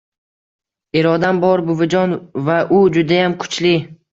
[1.01, 2.17] Irodam bor, buvijon,
[2.49, 3.77] va u judayam kuchli...